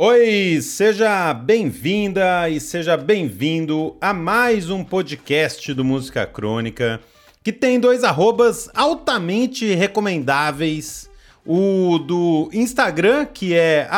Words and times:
Oi, 0.00 0.60
seja 0.62 1.34
bem-vinda 1.34 2.48
e 2.48 2.60
seja 2.60 2.96
bem-vindo 2.96 3.96
a 4.00 4.14
mais 4.14 4.70
um 4.70 4.84
podcast 4.84 5.74
do 5.74 5.84
Música 5.84 6.24
Crônica, 6.24 7.00
que 7.42 7.52
tem 7.52 7.80
dois 7.80 8.04
arrobas 8.04 8.70
altamente 8.76 9.74
recomendáveis. 9.74 11.10
O 11.44 11.98
do 11.98 12.48
Instagram, 12.52 13.26
que 13.26 13.54
é 13.54 13.90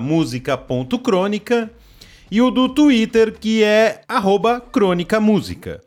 música.crônica, 0.00 1.68
e 2.30 2.40
o 2.40 2.48
do 2.52 2.68
Twitter, 2.68 3.36
que 3.36 3.64
é 3.64 4.02
arroba 4.06 4.60
crônica 4.60 5.18
música. 5.18 5.80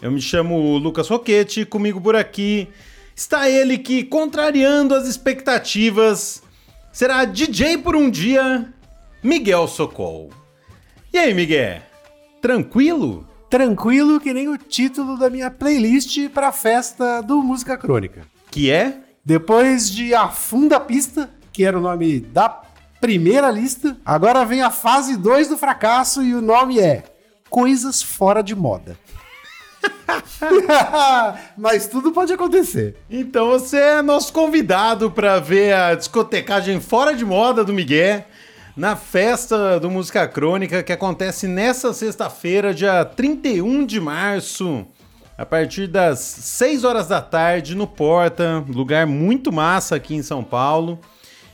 Eu 0.00 0.10
me 0.10 0.22
chamo 0.22 0.78
Lucas 0.78 1.08
Roquete, 1.08 1.66
comigo 1.66 2.00
por 2.00 2.16
aqui 2.16 2.68
está 3.14 3.50
ele 3.50 3.76
que, 3.76 4.02
contrariando 4.02 4.94
as 4.94 5.06
expectativas, 5.06 6.42
será 6.90 7.26
DJ 7.26 7.76
por 7.76 7.94
um 7.94 8.08
dia 8.08 8.72
Miguel 9.24 9.66
Socol. 9.66 10.28
E 11.10 11.16
aí, 11.16 11.32
Miguel? 11.32 11.80
Tranquilo? 12.42 13.26
Tranquilo 13.48 14.20
que 14.20 14.34
nem 14.34 14.50
o 14.50 14.58
título 14.58 15.18
da 15.18 15.30
minha 15.30 15.50
playlist 15.50 16.28
para 16.28 16.48
a 16.48 16.52
festa 16.52 17.22
do 17.22 17.40
Música 17.40 17.78
Crônica. 17.78 18.26
Que 18.50 18.70
é? 18.70 18.98
Depois 19.24 19.90
de 19.90 20.14
Afunda 20.14 20.76
a 20.76 20.80
Pista, 20.80 21.30
que 21.54 21.64
era 21.64 21.78
o 21.78 21.80
nome 21.80 22.20
da 22.20 22.50
primeira 23.00 23.50
lista, 23.50 23.96
agora 24.04 24.44
vem 24.44 24.60
a 24.60 24.70
fase 24.70 25.16
2 25.16 25.48
do 25.48 25.56
fracasso 25.56 26.22
e 26.22 26.34
o 26.34 26.42
nome 26.42 26.78
é 26.78 27.04
Coisas 27.48 28.02
Fora 28.02 28.42
de 28.42 28.54
Moda. 28.54 28.94
Mas 31.56 31.86
tudo 31.86 32.12
pode 32.12 32.30
acontecer. 32.30 32.96
Então 33.08 33.48
você 33.48 33.78
é 33.78 34.02
nosso 34.02 34.34
convidado 34.34 35.10
para 35.10 35.40
ver 35.40 35.74
a 35.74 35.94
discotecagem 35.94 36.78
fora 36.78 37.14
de 37.14 37.24
moda 37.24 37.64
do 37.64 37.72
Miguel 37.72 38.26
na 38.76 38.96
festa 38.96 39.78
do 39.78 39.88
Música 39.88 40.26
Crônica 40.26 40.82
que 40.82 40.92
acontece 40.92 41.46
nessa 41.46 41.92
sexta-feira, 41.92 42.74
dia 42.74 43.04
31 43.04 43.86
de 43.86 44.00
março, 44.00 44.84
a 45.38 45.46
partir 45.46 45.86
das 45.86 46.18
6 46.18 46.84
horas 46.84 47.06
da 47.06 47.20
tarde 47.20 47.74
no 47.74 47.86
Porta, 47.86 48.64
lugar 48.68 49.06
muito 49.06 49.52
massa 49.52 49.96
aqui 49.96 50.14
em 50.14 50.22
São 50.22 50.42
Paulo. 50.42 50.98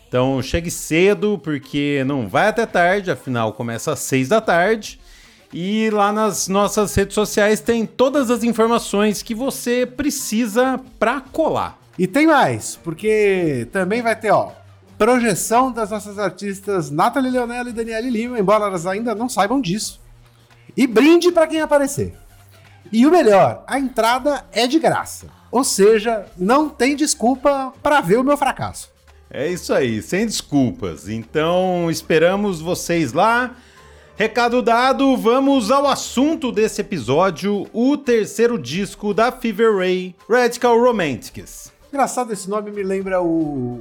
Então 0.09 0.42
chegue 0.42 0.70
cedo 0.70 1.39
porque 1.42 2.03
não 2.06 2.28
vai 2.28 2.48
até 2.48 2.64
tarde, 2.67 3.11
afinal 3.11 3.53
começa 3.53 3.92
às 3.92 4.00
6 4.00 4.28
da 4.28 4.41
tarde. 4.41 4.98
E 5.53 5.91
lá 5.91 6.12
nas 6.12 6.48
nossas 6.48 6.94
redes 6.94 7.14
sociais 7.14 7.61
tem 7.61 7.84
todas 7.84 8.31
as 8.31 8.44
informações 8.44 9.22
que 9.22 9.34
você 9.34 9.84
precisa 9.84 10.81
para 10.98 11.20
colar. 11.20 11.78
E 11.98 12.06
tem 12.06 12.27
mais, 12.27 12.77
porque 12.77 13.69
também 13.72 14.00
vai 14.00 14.16
ter, 14.16 14.31
ó, 14.31 14.53
projeção 15.01 15.73
das 15.73 15.89
nossas 15.89 16.19
artistas 16.19 16.91
Nathalie 16.91 17.31
Leonello 17.31 17.70
e 17.70 17.73
Daniele 17.73 18.11
Lima, 18.11 18.39
embora 18.39 18.67
elas 18.67 18.84
ainda 18.84 19.15
não 19.15 19.31
saibam 19.31 19.59
disso. 19.59 19.98
E 20.77 20.87
brinde 20.87 21.33
para 21.33 21.47
quem 21.47 21.62
aparecer. 21.62 22.12
E 22.93 23.06
o 23.06 23.11
melhor, 23.11 23.65
a 23.67 23.78
entrada 23.78 24.45
é 24.53 24.67
de 24.67 24.78
graça. 24.78 25.28
Ou 25.51 25.65
seja, 25.65 26.27
não 26.37 26.69
tem 26.69 26.95
desculpa 26.95 27.73
para 27.83 28.03
ver 28.03 28.19
o 28.19 28.23
meu 28.23 28.37
fracasso. 28.37 28.91
É 29.31 29.48
isso 29.48 29.73
aí, 29.73 30.03
sem 30.03 30.27
desculpas. 30.27 31.09
Então, 31.09 31.91
esperamos 31.91 32.61
vocês 32.61 33.15
lá. 33.15 33.56
Recado 34.17 34.61
dado, 34.61 35.17
vamos 35.17 35.71
ao 35.71 35.87
assunto 35.87 36.53
desse 36.53 36.83
episódio, 36.83 37.67
o 37.73 37.97
terceiro 37.97 38.59
disco 38.59 39.15
da 39.15 39.33
Fever 39.33 39.78
Ray, 39.78 40.15
Radical 40.28 40.78
Romantics. 40.78 41.73
Engraçado, 41.92 42.33
esse 42.33 42.48
nome 42.48 42.70
me 42.70 42.84
lembra 42.84 43.20
o, 43.20 43.80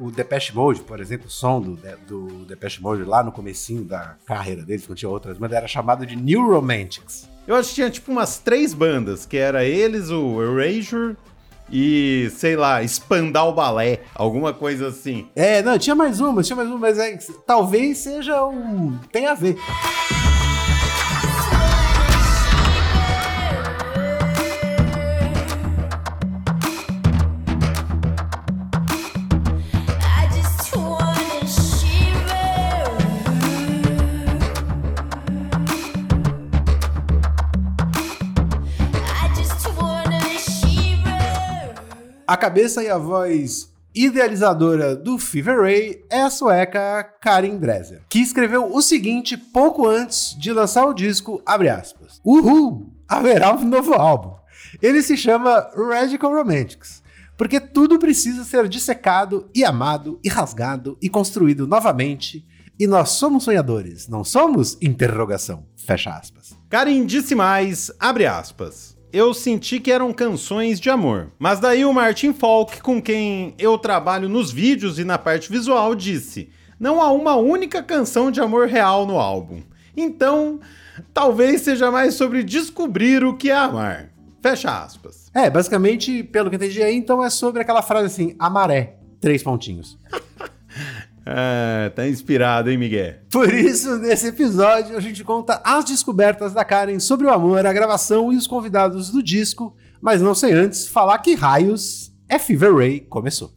o, 0.00 0.06
o 0.06 0.10
Depeche 0.10 0.54
Mode, 0.54 0.82
por 0.82 1.00
exemplo, 1.00 1.26
o 1.26 1.30
som 1.30 1.58
do, 1.58 1.78
do 2.06 2.44
Depeche 2.44 2.82
Mode 2.82 3.02
lá 3.04 3.22
no 3.22 3.32
comecinho 3.32 3.82
da 3.82 4.16
carreira 4.26 4.62
deles, 4.62 4.86
quando 4.86 4.98
tinha 4.98 5.08
outras 5.08 5.38
bandas, 5.38 5.56
era 5.56 5.66
chamado 5.66 6.04
de 6.04 6.14
New 6.14 6.46
Romantics. 6.46 7.26
Eu 7.46 7.54
acho 7.54 7.70
que 7.70 7.76
tinha 7.76 7.88
tipo 7.88 8.12
umas 8.12 8.38
três 8.38 8.74
bandas, 8.74 9.24
que 9.24 9.38
era 9.38 9.64
eles, 9.64 10.10
o 10.10 10.42
Erasure 10.42 11.16
e, 11.72 12.30
sei 12.36 12.56
lá, 12.56 12.82
Spandau 12.86 13.54
Balé, 13.54 14.00
alguma 14.14 14.52
coisa 14.52 14.88
assim. 14.88 15.26
É, 15.34 15.62
não, 15.62 15.78
tinha 15.78 15.96
mais 15.96 16.20
uma, 16.20 16.42
tinha 16.42 16.56
mais 16.56 16.68
uma, 16.68 16.78
mas 16.78 16.98
é, 16.98 17.18
talvez 17.46 17.98
seja 17.98 18.44
um... 18.44 18.98
tem 19.10 19.26
a 19.26 19.34
ver. 19.34 19.56
A 42.28 42.36
cabeça 42.36 42.82
e 42.82 42.90
a 42.90 42.98
voz 42.98 43.72
idealizadora 43.94 44.96
do 44.96 45.16
Fever 45.16 45.60
Ray 45.60 46.04
é 46.10 46.22
a 46.22 46.28
sueca 46.28 47.04
Karin 47.20 47.56
Dresser, 47.56 48.02
que 48.08 48.18
escreveu 48.18 48.74
o 48.74 48.82
seguinte 48.82 49.36
pouco 49.36 49.86
antes 49.86 50.36
de 50.36 50.52
lançar 50.52 50.86
o 50.86 50.92
disco, 50.92 51.40
abre 51.46 51.68
aspas, 51.68 52.20
Uhul! 52.24 52.92
Haverá 53.06 53.54
um 53.54 53.64
novo 53.64 53.94
álbum. 53.94 54.34
Ele 54.82 55.02
se 55.02 55.16
chama 55.16 55.70
Radical 55.76 56.34
Romantics, 56.34 57.00
porque 57.38 57.60
tudo 57.60 57.96
precisa 57.96 58.42
ser 58.42 58.68
dissecado 58.68 59.48
e 59.54 59.64
amado 59.64 60.18
e 60.24 60.28
rasgado 60.28 60.98
e 61.00 61.08
construído 61.08 61.64
novamente, 61.64 62.44
e 62.76 62.88
nós 62.88 63.10
somos 63.10 63.44
sonhadores, 63.44 64.08
não 64.08 64.24
somos? 64.24 64.76
Interrogação. 64.82 65.64
Fecha 65.76 66.10
aspas. 66.10 66.58
Disse 67.06 67.36
mais, 67.36 67.92
abre 68.00 68.26
aspas 68.26 68.95
eu 69.16 69.32
senti 69.32 69.80
que 69.80 69.90
eram 69.90 70.12
canções 70.12 70.78
de 70.78 70.90
amor. 70.90 71.32
Mas 71.38 71.58
daí 71.58 71.84
o 71.84 71.92
Martin 71.92 72.32
Falk, 72.32 72.82
com 72.82 73.00
quem 73.00 73.54
eu 73.58 73.78
trabalho 73.78 74.28
nos 74.28 74.52
vídeos 74.52 74.98
e 74.98 75.04
na 75.04 75.16
parte 75.16 75.50
visual, 75.50 75.94
disse: 75.94 76.50
não 76.78 77.00
há 77.00 77.10
uma 77.10 77.36
única 77.36 77.82
canção 77.82 78.30
de 78.30 78.40
amor 78.40 78.68
real 78.68 79.06
no 79.06 79.18
álbum. 79.18 79.62
Então, 79.96 80.60
talvez 81.14 81.62
seja 81.62 81.90
mais 81.90 82.14
sobre 82.14 82.44
descobrir 82.44 83.24
o 83.24 83.34
que 83.34 83.50
é 83.50 83.56
amar. 83.56 84.10
Fecha 84.42 84.84
aspas. 84.84 85.30
É, 85.34 85.48
basicamente, 85.48 86.22
pelo 86.22 86.50
que 86.50 86.56
eu 86.56 86.58
entendi 86.58 86.82
aí, 86.82 86.94
então 86.94 87.24
é 87.24 87.30
sobre 87.30 87.62
aquela 87.62 87.80
frase 87.80 88.06
assim: 88.06 88.36
amaré. 88.38 88.96
Três 89.20 89.42
pontinhos. 89.42 89.98
Ah, 91.28 91.90
tá 91.92 92.06
inspirado, 92.06 92.70
hein, 92.70 92.78
Miguel? 92.78 93.14
Por 93.32 93.52
isso, 93.52 93.96
nesse 93.96 94.28
episódio, 94.28 94.96
a 94.96 95.00
gente 95.00 95.24
conta 95.24 95.60
as 95.64 95.84
descobertas 95.84 96.52
da 96.52 96.64
Karen 96.64 97.00
sobre 97.00 97.26
o 97.26 97.32
amor, 97.32 97.66
a 97.66 97.72
gravação 97.72 98.32
e 98.32 98.36
os 98.36 98.46
convidados 98.46 99.10
do 99.10 99.20
disco, 99.20 99.74
mas 100.00 100.22
não 100.22 100.36
sei 100.36 100.52
antes 100.52 100.86
falar 100.86 101.18
que 101.18 101.34
raios 101.34 102.12
é 102.28 102.38
Fever 102.38 102.72
Ray 102.76 103.00
começou. 103.00 103.52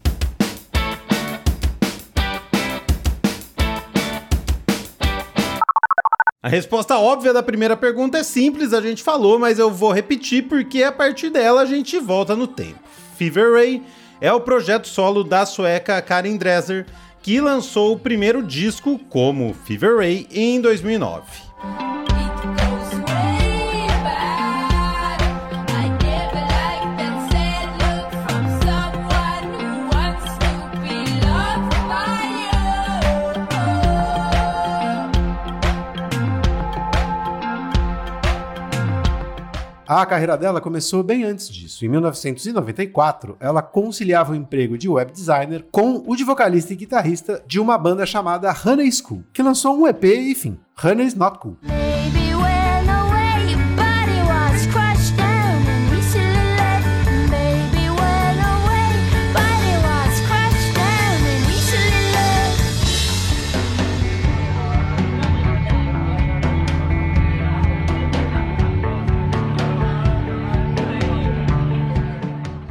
A 6.41 6.47
resposta 6.47 6.97
óbvia 6.97 7.33
da 7.33 7.43
primeira 7.43 7.77
pergunta 7.77 8.17
é 8.17 8.23
simples, 8.23 8.73
a 8.73 8.81
gente 8.81 9.03
falou, 9.03 9.37
mas 9.37 9.59
eu 9.59 9.69
vou 9.69 9.91
repetir 9.91 10.47
porque 10.47 10.81
a 10.81 10.91
partir 10.91 11.29
dela 11.29 11.61
a 11.61 11.65
gente 11.65 11.99
volta 11.99 12.35
no 12.35 12.47
tempo. 12.47 12.79
Fever 13.15 13.53
Ray 13.53 13.83
é 14.21 14.33
o 14.33 14.41
projeto 14.41 14.87
solo 14.87 15.23
da 15.23 15.45
sueca 15.45 16.01
Karen 16.01 16.37
Dresser, 16.37 16.85
que 17.29 17.39
lançou 17.39 17.93
o 17.93 17.99
primeiro 17.99 18.41
disco 18.41 18.97
como 19.07 19.53
Fever 19.53 19.97
Ray 19.97 20.27
em 20.31 20.59
2009. 20.59 21.98
A 39.89 40.05
carreira 40.05 40.37
dela 40.37 40.61
começou 40.61 41.01
bem 41.01 41.23
antes 41.23 41.49
disso. 41.49 41.83
Em 41.83 41.87
1994, 41.87 43.35
ela 43.39 43.59
conciliava 43.59 44.33
o 44.33 44.35
emprego 44.35 44.77
de 44.77 44.87
web 44.87 45.11
designer 45.11 45.65
com 45.71 46.03
o 46.05 46.15
de 46.15 46.23
vocalista 46.23 46.73
e 46.73 46.75
guitarrista 46.75 47.43
de 47.47 47.59
uma 47.59 47.75
banda 47.75 48.05
chamada 48.05 48.53
Honey 48.53 48.91
School, 48.91 49.23
que 49.33 49.41
lançou 49.41 49.75
um 49.75 49.87
EP 49.87 50.03
e, 50.03 50.31
enfim, 50.31 50.59
Honey's 50.83 51.15
Not 51.15 51.39
Cool. 51.39 51.57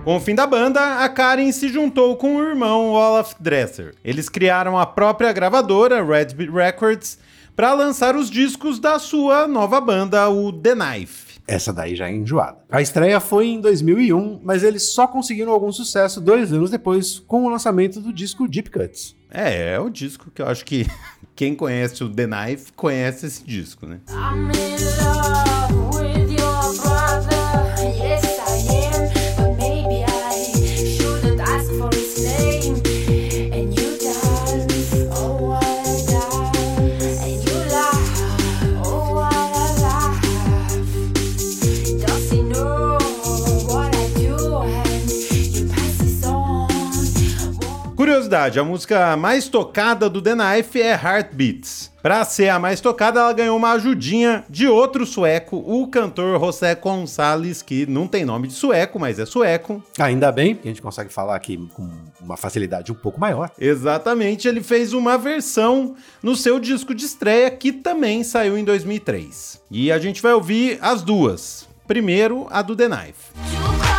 Com 0.08 0.16
o 0.16 0.20
fim 0.20 0.34
da 0.34 0.46
banda, 0.46 1.04
a 1.04 1.08
Karen 1.10 1.52
se 1.52 1.68
juntou 1.68 2.16
com 2.16 2.36
o 2.36 2.42
irmão 2.42 2.92
Olaf 2.92 3.34
Dresser. 3.38 3.94
Eles 4.02 4.30
criaram 4.30 4.78
a 4.78 4.86
própria 4.86 5.30
gravadora, 5.34 6.02
Red 6.02 6.34
Beat 6.34 6.50
Records, 6.50 7.18
para 7.54 7.74
lançar 7.74 8.16
os 8.16 8.30
discos 8.30 8.78
da 8.78 8.98
sua 8.98 9.46
nova 9.46 9.78
banda, 9.82 10.26
o 10.30 10.50
The 10.50 10.74
Knife. 10.74 11.40
Essa 11.46 11.74
daí 11.74 11.94
já 11.94 12.08
é 12.08 12.14
enjoada. 12.14 12.56
A 12.70 12.80
estreia 12.80 13.20
foi 13.20 13.48
em 13.48 13.60
2001, 13.60 14.40
mas 14.42 14.62
eles 14.62 14.94
só 14.94 15.06
conseguiram 15.06 15.52
algum 15.52 15.70
sucesso 15.70 16.22
dois 16.22 16.54
anos 16.54 16.70
depois 16.70 17.18
com 17.18 17.44
o 17.44 17.50
lançamento 17.50 18.00
do 18.00 18.10
disco 18.10 18.48
Deep 18.48 18.70
Cuts. 18.70 19.14
É, 19.30 19.74
é 19.74 19.78
o 19.78 19.90
disco 19.90 20.30
que 20.34 20.40
eu 20.40 20.46
acho 20.46 20.64
que 20.64 20.86
quem 21.36 21.54
conhece 21.54 22.02
o 22.02 22.08
The 22.08 22.26
Knife 22.26 22.72
conhece 22.72 23.26
esse 23.26 23.44
disco, 23.44 23.84
né? 23.84 24.00
I'm 24.08 24.48
in 24.56 24.78
love 25.04 25.47
Curiosidade, 48.08 48.58
a 48.58 48.64
música 48.64 49.16
mais 49.18 49.48
tocada 49.48 50.08
do 50.08 50.22
The 50.22 50.34
Knife 50.34 50.80
é 50.80 50.92
Heartbeats. 50.92 51.92
Para 52.00 52.24
ser 52.24 52.48
a 52.48 52.58
mais 52.58 52.80
tocada, 52.80 53.20
ela 53.20 53.34
ganhou 53.34 53.54
uma 53.54 53.72
ajudinha 53.72 54.46
de 54.48 54.66
outro 54.66 55.04
sueco, 55.04 55.58
o 55.58 55.86
cantor 55.88 56.40
José 56.40 56.74
Gonçalves, 56.74 57.60
que 57.60 57.84
não 57.84 58.06
tem 58.06 58.24
nome 58.24 58.48
de 58.48 58.54
sueco, 58.54 58.98
mas 58.98 59.18
é 59.18 59.26
sueco. 59.26 59.82
Ainda 59.98 60.32
bem, 60.32 60.54
que 60.54 60.66
a 60.66 60.70
gente 60.70 60.80
consegue 60.80 61.12
falar 61.12 61.36
aqui 61.36 61.58
com 61.74 61.86
uma 62.18 62.38
facilidade 62.38 62.90
um 62.90 62.94
pouco 62.94 63.20
maior. 63.20 63.50
Exatamente, 63.58 64.48
ele 64.48 64.62
fez 64.62 64.94
uma 64.94 65.18
versão 65.18 65.94
no 66.22 66.34
seu 66.34 66.58
disco 66.58 66.94
de 66.94 67.04
estreia, 67.04 67.50
que 67.50 67.70
também 67.72 68.24
saiu 68.24 68.56
em 68.56 68.64
2003. 68.64 69.60
E 69.70 69.92
a 69.92 69.98
gente 69.98 70.22
vai 70.22 70.32
ouvir 70.32 70.78
as 70.80 71.02
duas. 71.02 71.68
Primeiro, 71.86 72.46
a 72.48 72.62
do 72.62 72.74
The 72.74 72.88
Knife. 72.88 73.97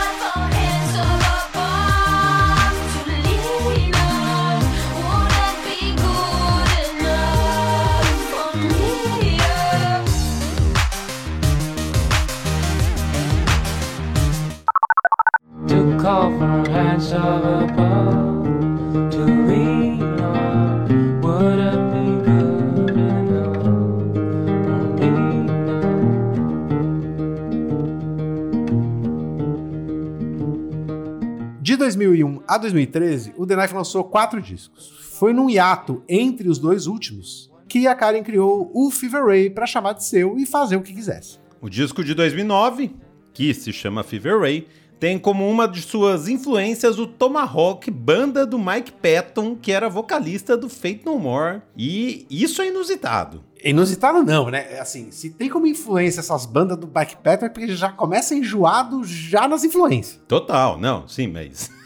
A 32.50 32.58
2013, 32.58 33.36
o 33.38 33.46
The 33.46 33.56
Knife 33.56 33.76
lançou 33.76 34.04
quatro 34.04 34.42
discos. 34.42 34.92
Foi 35.20 35.34
num 35.34 35.52
hiato 35.52 36.02
entre 36.10 36.50
os 36.50 36.58
dois 36.58 36.88
últimos 36.88 37.52
que 37.68 37.86
a 37.86 37.94
Karen 37.94 38.24
criou 38.24 38.72
o 38.74 38.90
Fever 38.90 39.24
Ray 39.24 39.52
para 39.52 39.68
chamar 39.68 39.94
de 39.94 40.04
seu 40.04 40.36
e 40.36 40.48
fazer 40.48 40.76
o 40.76 40.82
que 40.82 40.92
quisesse. 40.92 41.38
O 41.62 41.70
disco 41.70 42.04
de 42.04 42.16
2009, 42.16 42.96
que 43.32 43.54
se 43.54 43.72
chama 43.72 44.02
Fever 44.02 44.40
Ray, 44.40 44.68
tem 45.00 45.20
como 45.20 45.48
uma 45.48 45.68
de 45.68 45.84
suas 45.84 46.28
influências 46.28 46.98
o 46.98 47.06
Tomahawk, 47.06 47.92
banda 47.92 48.48
do 48.48 48.58
Mike 48.58 48.94
Patton, 48.94 49.56
que 49.56 49.72
era 49.72 49.88
vocalista 49.88 50.58
do 50.58 50.68
Fate 50.68 51.04
No 51.06 51.20
More. 51.20 51.62
E 51.78 52.26
isso 52.32 52.64
é 52.64 52.70
inusitado. 52.70 53.44
Inusitado 53.64 54.24
não, 54.24 54.50
né? 54.50 54.74
É 54.74 54.80
assim, 54.80 55.12
se 55.12 55.30
tem 55.30 55.50
como 55.50 55.68
influência 55.68 56.20
essas 56.22 56.48
bandas 56.48 56.78
do 56.78 56.88
Mike 56.88 57.18
Patton 57.24 57.46
é 57.46 57.50
porque 57.50 57.68
já 57.76 57.92
começa 57.92 58.34
enjoado 58.34 59.04
já 59.04 59.48
nas 59.48 59.64
influências. 59.64 60.20
Total, 60.28 60.80
não, 60.80 61.08
sim, 61.08 61.28
mas... 61.28 61.78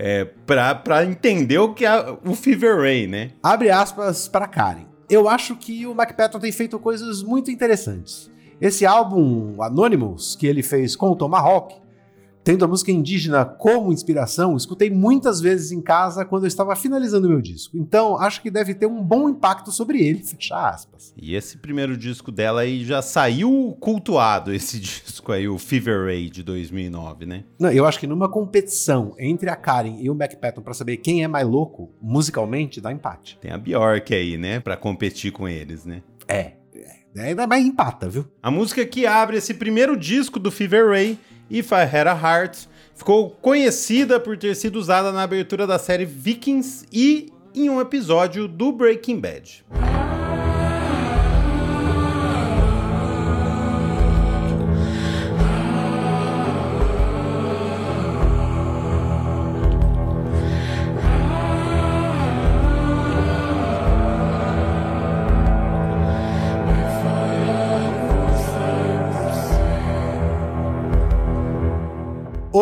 é, 0.00 0.24
pra 0.24 1.04
entender 1.04 1.58
o 1.58 1.74
que 1.74 1.84
é 1.84 2.16
o 2.24 2.32
Fever 2.36 2.78
Ray, 2.78 3.08
né? 3.08 3.32
Abre 3.42 3.68
aspas 3.68 4.28
para 4.28 4.46
Karen. 4.46 4.86
Eu 5.10 5.28
acho 5.28 5.56
que 5.56 5.84
o 5.86 5.94
Mike 5.94 6.14
Patton 6.14 6.38
tem 6.38 6.52
feito 6.52 6.78
coisas 6.78 7.20
muito 7.20 7.50
interessantes. 7.50 8.30
Esse 8.60 8.86
álbum 8.86 9.60
Anonymous 9.60 10.36
que 10.36 10.46
ele 10.46 10.62
fez 10.62 10.94
com 10.94 11.10
o 11.10 11.16
Tomahawk 11.16 11.74
Tendo 12.48 12.64
a 12.64 12.68
música 12.68 12.90
indígena 12.90 13.44
como 13.44 13.92
inspiração, 13.92 14.56
escutei 14.56 14.88
muitas 14.88 15.38
vezes 15.38 15.70
em 15.70 15.82
casa 15.82 16.24
quando 16.24 16.44
eu 16.44 16.48
estava 16.48 16.74
finalizando 16.74 17.28
meu 17.28 17.42
disco. 17.42 17.76
Então, 17.76 18.18
acho 18.18 18.40
que 18.40 18.50
deve 18.50 18.74
ter 18.74 18.86
um 18.86 19.04
bom 19.04 19.28
impacto 19.28 19.70
sobre 19.70 20.00
ele, 20.00 20.22
fecha 20.22 20.56
aspas. 20.56 21.12
E 21.14 21.34
esse 21.34 21.58
primeiro 21.58 21.94
disco 21.94 22.32
dela 22.32 22.62
aí 22.62 22.86
já 22.86 23.02
saiu 23.02 23.76
cultuado, 23.78 24.50
esse 24.50 24.80
disco 24.80 25.30
aí, 25.30 25.46
o 25.46 25.58
Fever 25.58 26.06
Ray 26.06 26.30
de 26.30 26.42
2009, 26.42 27.26
né? 27.26 27.44
Não, 27.60 27.70
eu 27.70 27.84
acho 27.84 28.00
que 28.00 28.06
numa 28.06 28.30
competição 28.30 29.14
entre 29.18 29.50
a 29.50 29.54
Karen 29.54 29.98
e 30.00 30.08
o 30.08 30.14
Mac 30.14 30.34
Patton 30.36 30.62
para 30.62 30.72
saber 30.72 30.96
quem 30.96 31.22
é 31.22 31.28
mais 31.28 31.46
louco, 31.46 31.90
musicalmente, 32.00 32.80
dá 32.80 32.90
empate. 32.90 33.36
Tem 33.42 33.50
a 33.50 33.58
Bjork 33.58 34.14
aí, 34.14 34.38
né, 34.38 34.58
para 34.58 34.74
competir 34.74 35.32
com 35.32 35.46
eles, 35.46 35.84
né? 35.84 36.02
É. 36.26 36.52
é 37.14 37.28
ainda 37.28 37.46
mais 37.46 37.62
empata, 37.62 38.08
viu? 38.08 38.24
A 38.42 38.50
música 38.50 38.86
que 38.86 39.06
abre 39.06 39.36
esse 39.36 39.52
primeiro 39.52 39.94
disco 39.98 40.38
do 40.38 40.50
Fever 40.50 40.88
Ray 40.88 41.18
If 41.50 41.72
I 41.72 41.84
Had 41.84 42.06
a 42.06 42.14
Heart, 42.14 42.68
ficou 42.94 43.30
conhecida 43.40 44.20
por 44.20 44.36
ter 44.36 44.54
sido 44.54 44.76
usada 44.78 45.10
na 45.12 45.22
abertura 45.22 45.66
da 45.66 45.78
série 45.78 46.04
Vikings 46.04 46.86
e 46.92 47.32
em 47.54 47.70
um 47.70 47.80
episódio 47.80 48.46
do 48.46 48.70
Breaking 48.70 49.18
Bad. 49.18 49.64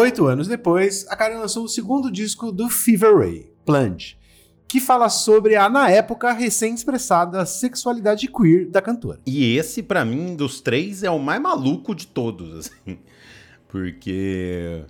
Oito 0.07 0.25
anos 0.29 0.47
depois, 0.47 1.05
a 1.09 1.17
Karen 1.17 1.39
lançou 1.39 1.65
o 1.65 1.69
segundo 1.69 2.13
disco 2.13 2.53
do 2.53 2.69
Fever 2.69 3.19
Ray, 3.19 3.51
Plunge, 3.65 4.17
que 4.69 4.79
fala 4.79 5.09
sobre 5.09 5.57
a, 5.57 5.69
na 5.69 5.91
época, 5.91 6.33
recém-expressada 6.33 7.45
sexualidade 7.45 8.29
queer 8.29 8.69
da 8.69 8.81
cantora. 8.81 9.19
E 9.27 9.57
esse, 9.57 9.83
para 9.83 10.05
mim, 10.05 10.37
dos 10.37 10.61
três, 10.61 11.03
é 11.03 11.11
o 11.11 11.19
mais 11.19 11.43
maluco 11.43 11.93
de 11.93 12.07
todos, 12.07 12.55
assim. 12.87 13.01
Porque 13.67 14.85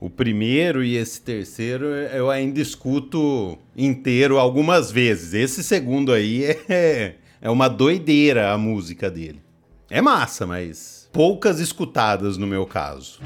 o 0.00 0.08
primeiro 0.08 0.82
e 0.82 0.96
esse 0.96 1.20
terceiro 1.20 1.84
eu 1.84 2.30
ainda 2.30 2.58
escuto 2.58 3.58
inteiro 3.76 4.38
algumas 4.38 4.90
vezes. 4.90 5.34
Esse 5.34 5.62
segundo 5.62 6.10
aí 6.10 6.42
é, 6.70 7.16
é 7.38 7.50
uma 7.50 7.68
doideira 7.68 8.50
a 8.50 8.56
música 8.56 9.10
dele. 9.10 9.42
É 9.90 10.00
massa, 10.00 10.46
mas 10.46 11.06
poucas 11.12 11.60
escutadas 11.60 12.38
no 12.38 12.46
meu 12.46 12.64
caso. 12.64 13.20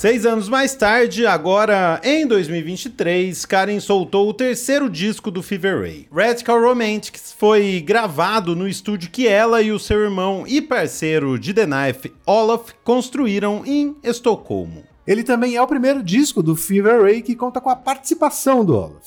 Seis 0.00 0.24
anos 0.24 0.48
mais 0.48 0.74
tarde, 0.74 1.26
agora 1.26 2.00
em 2.02 2.26
2023, 2.26 3.44
Karen 3.44 3.78
soltou 3.80 4.30
o 4.30 4.32
terceiro 4.32 4.88
disco 4.88 5.30
do 5.30 5.42
Fever 5.42 5.78
Ray. 5.78 6.08
Radical 6.10 6.58
Romantics 6.58 7.34
foi 7.36 7.82
gravado 7.82 8.56
no 8.56 8.66
estúdio 8.66 9.10
que 9.10 9.28
ela 9.28 9.60
e 9.60 9.70
o 9.70 9.78
seu 9.78 10.00
irmão 10.00 10.44
e 10.46 10.62
parceiro 10.62 11.38
de 11.38 11.52
The 11.52 11.66
Knife, 11.66 12.14
Olaf, 12.24 12.70
construíram 12.82 13.62
em 13.66 13.94
Estocolmo. 14.02 14.84
Ele 15.06 15.22
também 15.22 15.56
é 15.56 15.60
o 15.60 15.66
primeiro 15.66 16.02
disco 16.02 16.42
do 16.42 16.56
Fever 16.56 17.02
Ray 17.02 17.20
que 17.20 17.36
conta 17.36 17.60
com 17.60 17.68
a 17.68 17.76
participação 17.76 18.64
do 18.64 18.74
Olaf. 18.74 19.06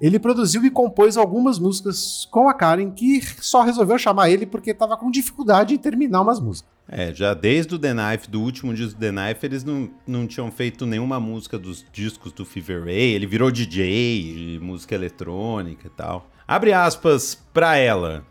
Ele 0.00 0.18
produziu 0.18 0.64
e 0.64 0.70
compôs 0.72 1.16
algumas 1.16 1.60
músicas 1.60 2.26
com 2.32 2.48
a 2.48 2.54
Karen, 2.54 2.90
que 2.90 3.22
só 3.40 3.62
resolveu 3.62 3.96
chamar 3.96 4.28
ele 4.28 4.44
porque 4.44 4.72
estava 4.72 4.96
com 4.96 5.08
dificuldade 5.08 5.72
em 5.72 5.78
terminar 5.78 6.20
umas 6.20 6.40
músicas. 6.40 6.72
É, 6.88 7.14
já 7.14 7.32
desde 7.32 7.74
o 7.74 7.78
The 7.78 7.94
Knife, 7.94 8.30
do 8.30 8.40
último 8.40 8.74
disco 8.74 8.98
do 8.98 9.00
The 9.00 9.10
Knife, 9.10 9.46
eles 9.46 9.64
não, 9.64 9.90
não 10.06 10.26
tinham 10.26 10.50
feito 10.50 10.84
nenhuma 10.84 11.18
música 11.20 11.58
dos 11.58 11.84
discos 11.92 12.32
do 12.32 12.44
Fever 12.44 12.84
Ray. 12.84 13.14
Ele 13.14 13.26
virou 13.26 13.50
DJ 13.50 14.58
música 14.60 14.94
eletrônica 14.94 15.86
e 15.86 15.90
tal. 15.90 16.30
Abre 16.46 16.72
aspas 16.72 17.34
pra 17.52 17.76
ela. 17.76 18.26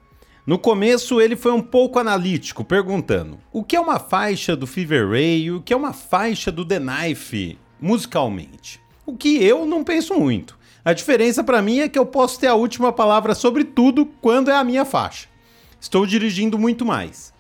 No 0.45 0.57
começo, 0.57 1.21
ele 1.21 1.35
foi 1.35 1.51
um 1.51 1.61
pouco 1.61 1.99
analítico, 1.99 2.63
perguntando 2.63 3.39
o 3.53 3.63
que 3.63 3.75
é 3.75 3.79
uma 3.79 3.99
faixa 3.99 4.55
do 4.55 4.67
Fever 4.67 5.09
Ray 5.09 5.43
e 5.43 5.51
o 5.51 5.61
que 5.61 5.73
é 5.73 5.77
uma 5.77 5.93
faixa 5.93 6.51
do 6.51 6.65
The 6.65 6.79
Knife 6.79 7.57
musicalmente. 7.79 8.81
O 9.05 9.15
que 9.15 9.43
eu 9.43 9.65
não 9.65 9.83
penso 9.83 10.15
muito. 10.15 10.57
A 10.83 10.93
diferença 10.93 11.43
para 11.43 11.61
mim 11.61 11.79
é 11.79 11.89
que 11.89 11.97
eu 11.97 12.05
posso 12.05 12.39
ter 12.39 12.47
a 12.47 12.55
última 12.55 12.91
palavra 12.91 13.35
sobre 13.35 13.63
tudo 13.63 14.05
quando 14.19 14.49
é 14.49 14.55
a 14.55 14.63
minha 14.63 14.83
faixa. 14.83 15.27
Estou 15.79 16.05
dirigindo 16.05 16.57
muito 16.57 16.85
mais. 16.85 17.31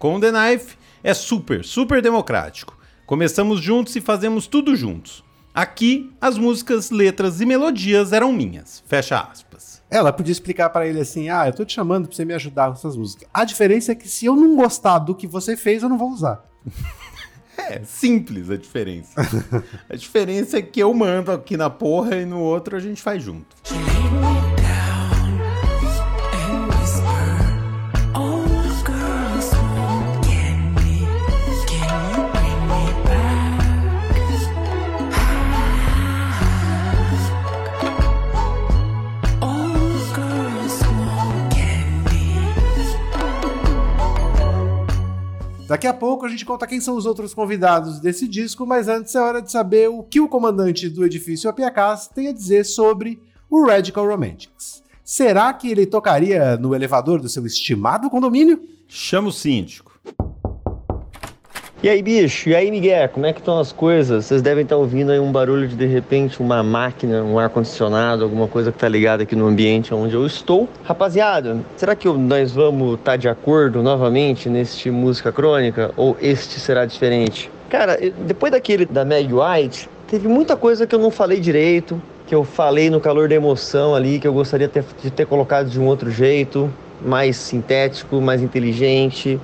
Com 0.00 0.16
o 0.16 0.20
The 0.20 0.32
Knife 0.32 0.78
é 1.04 1.12
super, 1.12 1.62
super 1.62 2.00
democrático. 2.00 2.74
Começamos 3.04 3.60
juntos 3.60 3.94
e 3.94 4.00
fazemos 4.00 4.46
tudo 4.46 4.74
juntos. 4.74 5.22
Aqui, 5.54 6.10
as 6.18 6.38
músicas, 6.38 6.90
letras 6.90 7.42
e 7.42 7.44
melodias 7.44 8.10
eram 8.14 8.32
minhas. 8.32 8.82
Fecha 8.86 9.20
aspas. 9.20 9.82
Ela 9.90 10.10
podia 10.10 10.32
explicar 10.32 10.70
para 10.70 10.86
ele 10.86 11.00
assim: 11.00 11.28
ah, 11.28 11.46
eu 11.46 11.52
tô 11.52 11.66
te 11.66 11.74
chamando 11.74 12.06
pra 12.06 12.16
você 12.16 12.24
me 12.24 12.32
ajudar 12.32 12.68
com 12.68 12.78
essas 12.78 12.96
músicas. 12.96 13.28
A 13.30 13.44
diferença 13.44 13.92
é 13.92 13.94
que 13.94 14.08
se 14.08 14.24
eu 14.24 14.34
não 14.34 14.56
gostar 14.56 15.00
do 15.00 15.14
que 15.14 15.26
você 15.26 15.54
fez, 15.54 15.82
eu 15.82 15.88
não 15.90 15.98
vou 15.98 16.10
usar. 16.10 16.46
é, 17.58 17.82
simples 17.84 18.48
a 18.48 18.56
diferença. 18.56 19.20
a 19.86 19.96
diferença 19.96 20.56
é 20.56 20.62
que 20.62 20.80
eu 20.80 20.94
mando 20.94 21.30
aqui 21.30 21.58
na 21.58 21.68
porra 21.68 22.16
e 22.16 22.24
no 22.24 22.40
outro 22.40 22.74
a 22.74 22.80
gente 22.80 23.02
faz 23.02 23.22
junto. 23.22 23.54
Daqui 45.70 45.86
a 45.86 45.94
pouco 45.94 46.26
a 46.26 46.28
gente 46.28 46.44
conta 46.44 46.66
quem 46.66 46.80
são 46.80 46.96
os 46.96 47.06
outros 47.06 47.32
convidados 47.32 48.00
desse 48.00 48.26
disco, 48.26 48.66
mas 48.66 48.88
antes 48.88 49.14
é 49.14 49.20
hora 49.20 49.40
de 49.40 49.52
saber 49.52 49.88
o 49.88 50.02
que 50.02 50.18
o 50.18 50.26
comandante 50.26 50.88
do 50.88 51.06
edifício 51.06 51.48
Apiacás 51.48 52.08
tem 52.08 52.26
a 52.26 52.32
dizer 52.32 52.64
sobre 52.64 53.22
o 53.48 53.64
Radical 53.64 54.04
Romantics. 54.04 54.82
Será 55.04 55.52
que 55.52 55.70
ele 55.70 55.86
tocaria 55.86 56.56
no 56.56 56.74
elevador 56.74 57.20
do 57.20 57.28
seu 57.28 57.46
estimado 57.46 58.10
condomínio? 58.10 58.60
Chama 58.88 59.28
o 59.28 59.32
síndico. 59.32 59.89
E 61.82 61.88
aí, 61.88 62.02
bicho? 62.02 62.50
E 62.50 62.54
aí, 62.54 62.70
Miguel? 62.70 63.08
Como 63.08 63.24
é 63.24 63.32
que 63.32 63.38
estão 63.38 63.58
as 63.58 63.72
coisas? 63.72 64.26
Vocês 64.26 64.42
devem 64.42 64.64
estar 64.64 64.76
ouvindo 64.76 65.12
aí 65.12 65.18
um 65.18 65.32
barulho 65.32 65.66
de 65.66 65.74
de 65.74 65.86
repente 65.86 66.38
uma 66.38 66.62
máquina, 66.62 67.22
um 67.22 67.38
ar-condicionado, 67.38 68.22
alguma 68.22 68.46
coisa 68.46 68.70
que 68.70 68.76
tá 68.76 68.86
ligada 68.86 69.22
aqui 69.22 69.34
no 69.34 69.46
ambiente 69.46 69.94
onde 69.94 70.14
eu 70.14 70.26
estou. 70.26 70.68
Rapaziada, 70.84 71.56
será 71.78 71.96
que 71.96 72.06
nós 72.06 72.52
vamos 72.52 72.98
estar 72.98 73.12
tá 73.12 73.16
de 73.16 73.30
acordo 73.30 73.82
novamente 73.82 74.50
neste 74.50 74.90
Música 74.90 75.32
Crônica? 75.32 75.90
Ou 75.96 76.18
este 76.20 76.60
será 76.60 76.84
diferente? 76.84 77.50
Cara, 77.70 77.98
depois 78.26 78.52
daquele 78.52 78.84
da 78.84 79.02
Meg 79.02 79.32
White, 79.32 79.88
teve 80.06 80.28
muita 80.28 80.56
coisa 80.56 80.86
que 80.86 80.94
eu 80.94 80.98
não 80.98 81.10
falei 81.10 81.40
direito, 81.40 81.98
que 82.26 82.34
eu 82.34 82.44
falei 82.44 82.90
no 82.90 83.00
calor 83.00 83.26
da 83.26 83.36
emoção 83.36 83.94
ali, 83.94 84.18
que 84.20 84.28
eu 84.28 84.34
gostaria 84.34 84.70
de 85.02 85.10
ter 85.10 85.24
colocado 85.24 85.70
de 85.70 85.80
um 85.80 85.86
outro 85.86 86.10
jeito, 86.10 86.70
mais 87.00 87.36
sintético, 87.36 88.20
mais 88.20 88.42
inteligente. 88.42 89.40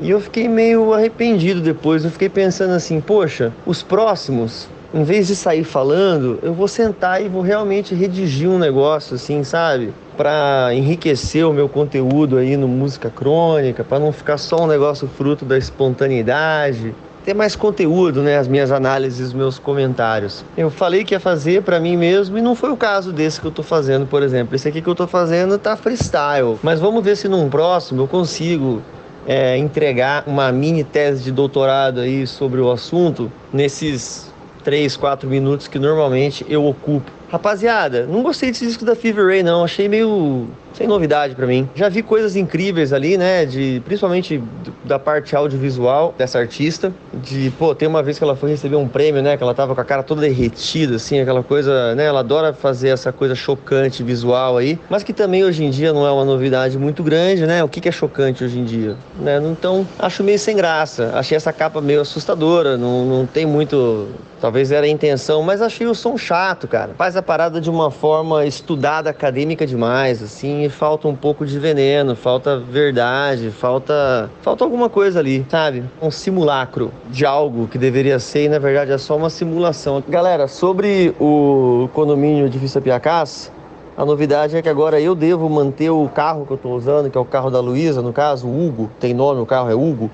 E 0.00 0.10
eu 0.10 0.20
fiquei 0.20 0.48
meio 0.48 0.92
arrependido 0.92 1.60
depois. 1.60 2.04
Eu 2.04 2.10
fiquei 2.10 2.28
pensando 2.28 2.72
assim, 2.72 3.00
poxa, 3.00 3.52
os 3.66 3.82
próximos, 3.82 4.68
em 4.92 5.04
vez 5.04 5.26
de 5.26 5.36
sair 5.36 5.64
falando, 5.64 6.38
eu 6.42 6.52
vou 6.52 6.68
sentar 6.68 7.22
e 7.24 7.28
vou 7.28 7.42
realmente 7.42 7.94
redigir 7.94 8.48
um 8.48 8.58
negócio 8.58 9.14
assim, 9.14 9.44
sabe? 9.44 9.92
Para 10.16 10.70
enriquecer 10.72 11.46
o 11.46 11.52
meu 11.52 11.68
conteúdo 11.68 12.36
aí 12.36 12.56
no 12.56 12.68
música 12.68 13.10
crônica, 13.10 13.84
para 13.84 13.98
não 13.98 14.12
ficar 14.12 14.38
só 14.38 14.64
um 14.64 14.66
negócio 14.66 15.08
fruto 15.08 15.44
da 15.44 15.56
espontaneidade, 15.56 16.94
ter 17.24 17.34
mais 17.34 17.54
conteúdo, 17.54 18.20
né, 18.20 18.36
as 18.36 18.48
minhas 18.48 18.72
análises, 18.72 19.28
os 19.28 19.32
meus 19.32 19.58
comentários. 19.58 20.44
Eu 20.56 20.70
falei 20.70 21.04
que 21.04 21.14
ia 21.14 21.20
fazer 21.20 21.62
para 21.62 21.78
mim 21.78 21.96
mesmo 21.96 22.36
e 22.36 22.42
não 22.42 22.54
foi 22.54 22.70
o 22.70 22.76
caso 22.76 23.12
desse 23.12 23.40
que 23.40 23.46
eu 23.46 23.52
tô 23.52 23.62
fazendo, 23.62 24.06
por 24.06 24.22
exemplo. 24.22 24.54
Esse 24.56 24.68
aqui 24.68 24.82
que 24.82 24.88
eu 24.88 24.94
tô 24.94 25.06
fazendo 25.06 25.56
tá 25.58 25.76
freestyle, 25.76 26.58
mas 26.62 26.80
vamos 26.80 27.04
ver 27.04 27.16
se 27.16 27.28
num 27.28 27.48
próximo 27.48 28.02
eu 28.02 28.08
consigo 28.08 28.82
é, 29.26 29.56
entregar 29.56 30.24
uma 30.26 30.50
mini 30.50 30.84
tese 30.84 31.24
de 31.24 31.32
doutorado 31.32 32.00
aí 32.00 32.26
sobre 32.26 32.60
o 32.60 32.70
assunto 32.70 33.30
nesses 33.52 34.32
3, 34.64 34.96
4 34.96 35.28
minutos 35.28 35.68
que 35.68 35.78
normalmente 35.78 36.44
eu 36.48 36.64
ocupo. 36.66 37.10
Rapaziada, 37.30 38.06
não 38.06 38.22
gostei 38.22 38.50
desse 38.50 38.66
disco 38.66 38.84
da 38.84 38.94
Fever 38.94 39.26
Ray 39.26 39.42
não, 39.42 39.64
achei 39.64 39.88
meio 39.88 40.48
sem 40.74 40.86
novidade 40.86 41.34
para 41.34 41.46
mim. 41.46 41.68
Já 41.74 41.88
vi 41.88 42.02
coisas 42.02 42.36
incríveis 42.36 42.92
ali, 42.92 43.16
né, 43.16 43.44
de 43.44 43.82
principalmente 43.84 44.42
da 44.84 44.98
parte 44.98 45.34
audiovisual 45.34 46.14
dessa 46.16 46.38
artista, 46.38 46.92
de, 47.12 47.50
pô, 47.58 47.74
tem 47.74 47.88
uma 47.88 48.02
vez 48.02 48.18
que 48.18 48.24
ela 48.24 48.36
foi 48.36 48.50
receber 48.50 48.76
um 48.76 48.88
prêmio, 48.88 49.22
né, 49.22 49.36
que 49.36 49.42
ela 49.42 49.54
tava 49.54 49.74
com 49.74 49.80
a 49.80 49.84
cara 49.84 50.02
toda 50.02 50.20
derretida 50.20 50.96
assim, 50.96 51.20
aquela 51.20 51.42
coisa, 51.42 51.94
né, 51.94 52.06
ela 52.06 52.20
adora 52.20 52.52
fazer 52.52 52.88
essa 52.88 53.12
coisa 53.12 53.34
chocante 53.34 54.02
visual 54.02 54.56
aí, 54.56 54.78
mas 54.88 55.02
que 55.02 55.12
também 55.12 55.44
hoje 55.44 55.64
em 55.64 55.70
dia 55.70 55.92
não 55.92 56.06
é 56.06 56.10
uma 56.10 56.24
novidade 56.24 56.78
muito 56.78 57.02
grande, 57.02 57.46
né? 57.46 57.62
O 57.62 57.68
que 57.68 57.88
é 57.88 57.92
chocante 57.92 58.44
hoje 58.44 58.58
em 58.58 58.64
dia, 58.64 58.96
né? 59.18 59.40
Então, 59.44 59.86
acho 59.98 60.22
meio 60.22 60.38
sem 60.38 60.56
graça. 60.56 61.10
Achei 61.14 61.36
essa 61.36 61.52
capa 61.52 61.80
meio 61.80 62.00
assustadora, 62.00 62.76
não, 62.76 63.04
não 63.04 63.26
tem 63.26 63.46
muito 63.46 64.08
Talvez 64.42 64.72
era 64.72 64.86
a 64.86 64.88
intenção, 64.88 65.40
mas 65.40 65.62
achei 65.62 65.86
o 65.86 65.94
som 65.94 66.18
chato, 66.18 66.66
cara. 66.66 66.94
Faz 66.98 67.16
a 67.16 67.22
parada 67.22 67.60
de 67.60 67.70
uma 67.70 67.92
forma 67.92 68.44
estudada, 68.44 69.08
acadêmica 69.08 69.64
demais, 69.64 70.20
assim, 70.20 70.61
falta 70.68 71.08
um 71.08 71.14
pouco 71.14 71.44
de 71.44 71.58
veneno, 71.58 72.14
falta 72.14 72.58
verdade, 72.58 73.50
falta 73.50 74.30
falta 74.40 74.64
alguma 74.64 74.88
coisa 74.88 75.18
ali, 75.18 75.46
sabe? 75.48 75.84
Um 76.00 76.10
simulacro 76.10 76.92
de 77.08 77.24
algo 77.24 77.68
que 77.68 77.78
deveria 77.78 78.18
ser 78.18 78.44
e 78.44 78.48
na 78.48 78.58
verdade 78.58 78.92
é 78.92 78.98
só 78.98 79.16
uma 79.16 79.30
simulação. 79.30 80.02
Galera, 80.08 80.48
sobre 80.48 81.14
o 81.20 81.88
condomínio 81.92 82.46
Edifício 82.46 82.80
Piacás, 82.80 83.52
a 83.96 84.04
novidade 84.04 84.56
é 84.56 84.62
que 84.62 84.68
agora 84.68 85.00
eu 85.00 85.14
devo 85.14 85.48
manter 85.50 85.90
o 85.90 86.08
carro 86.08 86.46
que 86.46 86.52
eu 86.52 86.56
estou 86.56 86.74
usando, 86.74 87.10
que 87.10 87.18
é 87.18 87.20
o 87.20 87.24
carro 87.24 87.50
da 87.50 87.60
Luísa, 87.60 88.00
no 88.00 88.12
caso, 88.12 88.48
o 88.48 88.66
Hugo, 88.66 88.90
tem 88.98 89.12
nome, 89.12 89.40
o 89.40 89.46
carro 89.46 89.70
é 89.70 89.74
Hugo 89.74 90.10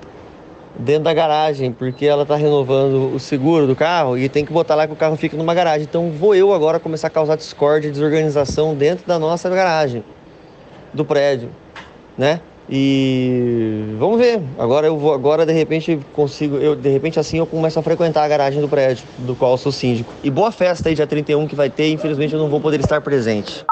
dentro 0.79 1.03
da 1.03 1.13
garagem, 1.13 1.71
porque 1.71 2.05
ela 2.05 2.23
está 2.23 2.35
renovando 2.35 3.13
o 3.13 3.19
seguro 3.19 3.67
do 3.67 3.75
carro 3.75 4.17
e 4.17 4.29
tem 4.29 4.45
que 4.45 4.53
botar 4.53 4.75
lá 4.75 4.87
que 4.87 4.93
o 4.93 4.95
carro 4.95 5.15
fica 5.15 5.35
numa 5.35 5.53
garagem. 5.53 5.83
Então 5.89 6.11
vou 6.11 6.33
eu 6.33 6.53
agora 6.53 6.79
começar 6.79 7.07
a 7.07 7.09
causar 7.09 7.35
discórdia 7.35 7.89
e 7.89 7.91
desorganização 7.91 8.73
dentro 8.73 9.05
da 9.05 9.19
nossa 9.19 9.49
garagem, 9.49 10.03
do 10.93 11.05
prédio, 11.05 11.49
né? 12.17 12.41
E 12.71 13.95
vamos 13.97 14.19
ver. 14.19 14.41
Agora 14.57 14.85
eu 14.85 14.97
vou, 14.97 15.11
agora 15.11 15.45
de 15.45 15.51
repente 15.51 15.99
consigo, 16.13 16.57
eu 16.57 16.75
de 16.75 16.89
repente 16.89 17.19
assim 17.19 17.39
eu 17.39 17.47
começo 17.47 17.79
a 17.79 17.83
frequentar 17.83 18.23
a 18.23 18.27
garagem 18.27 18.61
do 18.61 18.69
prédio, 18.69 19.03
do 19.19 19.35
qual 19.35 19.57
sou 19.57 19.71
síndico. 19.71 20.13
E 20.23 20.29
boa 20.29 20.51
festa 20.51 20.89
aí 20.89 20.95
dia 20.95 21.07
31 21.07 21.47
que 21.47 21.55
vai 21.55 21.69
ter, 21.69 21.89
infelizmente 21.89 22.33
eu 22.33 22.39
não 22.39 22.49
vou 22.49 22.61
poder 22.61 22.79
estar 22.79 23.01
presente. 23.01 23.65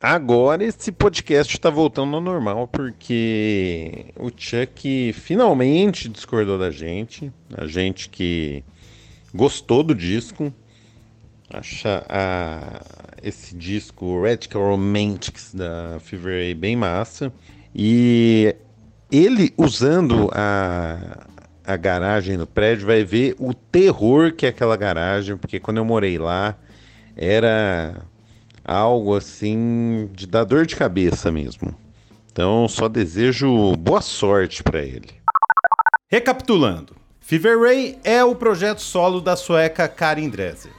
Agora 0.00 0.62
esse 0.62 0.92
podcast 0.92 1.52
está 1.52 1.70
voltando 1.70 2.14
ao 2.14 2.20
normal 2.20 2.68
porque 2.68 4.06
o 4.16 4.30
Chuck 4.36 5.12
finalmente 5.14 6.08
discordou 6.08 6.58
da 6.58 6.70
gente, 6.70 7.32
a 7.56 7.66
gente 7.66 8.08
que 8.10 8.62
gostou 9.34 9.82
do 9.82 9.94
disco, 9.94 10.52
acha 11.52 12.04
a, 12.08 12.82
esse 13.24 13.56
disco 13.56 14.22
Radical 14.22 14.62
Romantics 14.62 15.54
da 15.54 15.98
Fever 16.00 16.52
A 16.52 16.54
bem 16.54 16.76
massa 16.76 17.32
e 17.74 18.54
ele 19.10 19.52
usando 19.56 20.30
a, 20.32 21.26
a 21.64 21.76
garagem 21.76 22.36
no 22.36 22.46
prédio 22.46 22.86
vai 22.86 23.02
ver 23.02 23.34
o 23.38 23.54
terror 23.54 24.32
que 24.32 24.44
é 24.44 24.50
aquela 24.50 24.76
garagem, 24.76 25.38
porque 25.38 25.58
quando 25.58 25.78
eu 25.78 25.84
morei 25.86 26.18
lá 26.18 26.54
era 27.16 28.02
algo 28.62 29.16
assim 29.16 30.10
de 30.12 30.26
dar 30.26 30.44
dor 30.44 30.66
de 30.66 30.76
cabeça 30.76 31.32
mesmo. 31.32 31.74
Então, 32.30 32.68
só 32.68 32.88
desejo 32.88 33.74
boa 33.76 34.02
sorte 34.02 34.62
para 34.62 34.82
ele. 34.82 35.08
Recapitulando, 36.10 36.94
Fever 37.20 37.58
Ray 37.58 37.98
é 38.04 38.22
o 38.22 38.34
projeto 38.34 38.80
solo 38.80 39.20
da 39.20 39.36
sueca 39.36 39.88
Karin 39.88 40.28
Dresser. 40.28 40.72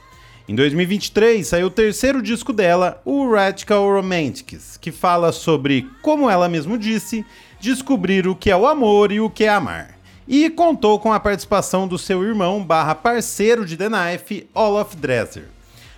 Em 0.48 0.54
2023 0.54 1.44
saiu 1.44 1.66
o 1.66 1.70
terceiro 1.70 2.22
disco 2.22 2.52
dela, 2.52 3.02
o 3.04 3.28
Radical 3.28 3.84
Romantics, 3.92 4.76
que 4.76 4.92
fala 4.92 5.32
sobre, 5.32 5.90
como 6.02 6.30
ela 6.30 6.48
mesmo 6.48 6.78
disse, 6.78 7.26
descobrir 7.58 8.28
o 8.28 8.36
que 8.36 8.48
é 8.48 8.56
o 8.56 8.64
amor 8.64 9.10
e 9.10 9.18
o 9.18 9.28
que 9.28 9.42
é 9.42 9.48
amar. 9.48 9.98
E 10.28 10.48
contou 10.48 11.00
com 11.00 11.12
a 11.12 11.18
participação 11.18 11.88
do 11.88 11.98
seu 11.98 12.22
irmão 12.22 12.62
barra 12.62 12.94
parceiro 12.94 13.66
de 13.66 13.76
The 13.76 13.88
Knife, 13.88 14.48
Olaf 14.54 14.94
Dresser. 14.94 15.48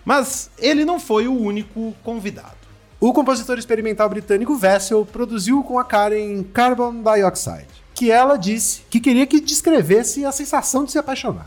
Mas 0.03 0.51
ele 0.59 0.83
não 0.83 0.99
foi 0.99 1.29
o 1.29 1.39
único 1.39 1.95
convidado. 2.03 2.57
O 2.99 3.13
compositor 3.13 3.59
experimental 3.59 4.09
britânico 4.09 4.57
Vessel 4.57 5.05
produziu 5.05 5.63
com 5.63 5.79
a 5.79 5.85
Karen 5.85 6.43
Carbon 6.55 7.03
Dioxide, 7.03 7.69
que 7.95 8.11
ela 8.11 8.39
disse 8.39 8.81
que 8.89 8.99
queria 8.99 9.27
que 9.27 9.43
descrevesse 9.43 10.25
a 10.25 10.33
sensação 10.33 10.85
de 10.85 10.93
se 10.93 10.99
apaixonar. 10.99 11.45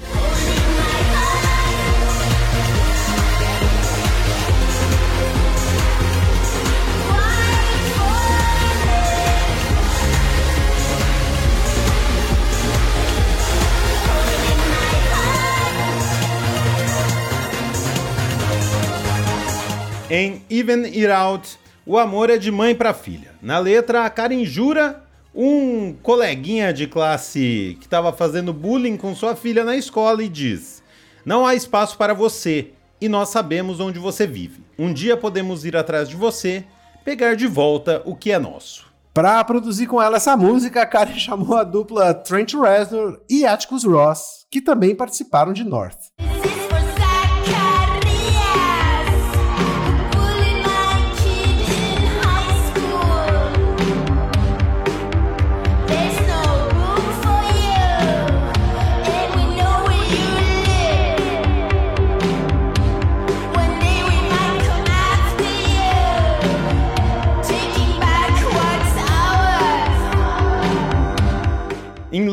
Em 20.13 20.43
Even 20.49 20.83
It 20.87 21.07
Out, 21.07 21.57
o 21.85 21.97
amor 21.97 22.29
é 22.29 22.37
de 22.37 22.51
mãe 22.51 22.75
para 22.75 22.93
filha. 22.93 23.31
Na 23.41 23.59
letra, 23.59 24.03
a 24.03 24.09
Karen 24.09 24.43
jura 24.43 25.01
um 25.33 25.93
coleguinha 26.03 26.73
de 26.73 26.85
classe 26.85 27.77
que 27.79 27.85
estava 27.85 28.11
fazendo 28.11 28.51
bullying 28.51 28.97
com 28.97 29.15
sua 29.15 29.37
filha 29.37 29.63
na 29.63 29.77
escola 29.77 30.21
e 30.21 30.27
diz: 30.27 30.83
Não 31.23 31.47
há 31.47 31.55
espaço 31.55 31.97
para 31.97 32.13
você 32.13 32.71
e 32.99 33.07
nós 33.07 33.29
sabemos 33.29 33.79
onde 33.79 33.99
você 33.99 34.27
vive. 34.27 34.61
Um 34.77 34.91
dia 34.91 35.15
podemos 35.15 35.63
ir 35.63 35.77
atrás 35.77 36.09
de 36.09 36.17
você, 36.17 36.65
pegar 37.05 37.37
de 37.37 37.47
volta 37.47 38.01
o 38.03 38.13
que 38.13 38.33
é 38.33 38.37
nosso. 38.37 38.91
Para 39.13 39.41
produzir 39.45 39.87
com 39.87 40.01
ela 40.01 40.17
essa 40.17 40.35
música, 40.35 40.81
a 40.81 40.85
Karen 40.85 41.15
chamou 41.17 41.55
a 41.55 41.63
dupla 41.63 42.13
Trent 42.13 42.53
Reznor 42.53 43.21
e 43.29 43.45
Atticus 43.45 43.85
Ross, 43.85 44.45
que 44.51 44.59
também 44.59 44.93
participaram 44.93 45.53
de 45.53 45.63
North. 45.63 46.11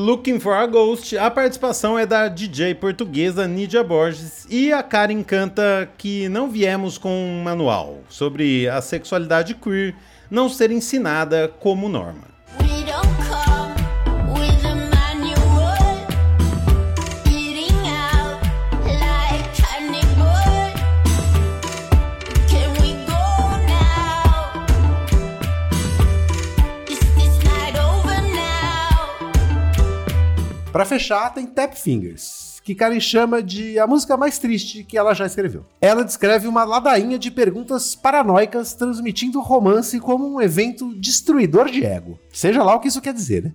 Looking 0.09 0.41
for 0.41 0.55
a 0.55 0.67
Ghost, 0.67 1.19
a 1.19 1.31
participação 1.31 1.99
é 1.99 2.07
da 2.07 2.29
DJ 2.29 2.75
portuguesa 2.75 3.47
Nidia 3.47 3.85
Borges 3.85 4.47
e 4.49 4.73
a 4.73 4.83
Karen 4.83 5.23
canta 5.23 5.87
que 5.99 6.31
não 6.31 6.51
viemos 6.51 6.97
com 6.97 7.11
um 7.11 7.43
manual 7.43 7.99
sobre 8.09 8.67
a 8.71 8.81
sexualidade 8.81 9.55
queer 9.55 9.95
não 10.31 10.49
ser 10.49 10.71
ensinada 10.71 11.47
como 11.61 11.91
norma. 11.91 12.38
Para 30.73 30.85
fechar, 30.85 31.33
tem 31.33 31.47
Tap 31.47 31.75
Fingers, 31.75 32.61
que 32.63 32.75
Karen 32.75 33.01
chama 33.01 33.43
de 33.43 33.79
a 33.79 33.87
música 33.87 34.19
mais 34.19 34.39
triste 34.39 34.85
que 34.85 34.99
ela 34.99 35.15
já 35.15 35.25
escreveu. 35.25 35.65
Ela 35.81 36.05
descreve 36.05 36.47
uma 36.47 36.63
ladainha 36.63 37.19
de 37.19 37.31
perguntas 37.31 37.95
paranoicas 37.95 38.75
transmitindo 38.75 39.41
romance 39.41 39.99
como 39.99 40.29
um 40.29 40.41
evento 40.41 40.95
destruidor 40.95 41.71
de 41.71 41.87
ego. 41.87 42.19
Seja 42.31 42.63
lá 42.63 42.75
o 42.75 42.81
que 42.81 42.89
isso 42.89 43.01
quer 43.01 43.15
dizer, 43.15 43.45
né? 43.45 43.53